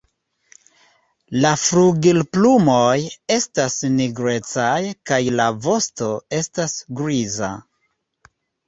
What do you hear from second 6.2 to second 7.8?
estas griza.